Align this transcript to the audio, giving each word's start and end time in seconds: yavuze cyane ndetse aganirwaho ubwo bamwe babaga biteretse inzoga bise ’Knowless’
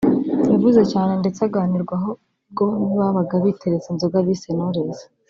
yavuze 0.51 0.81
cyane 0.91 1.13
ndetse 1.21 1.39
aganirwaho 1.47 2.09
ubwo 2.49 2.63
bamwe 2.73 2.95
babaga 3.01 3.35
biteretse 3.43 3.87
inzoga 3.89 4.17
bise 4.27 4.49
’Knowless’ 4.53 4.99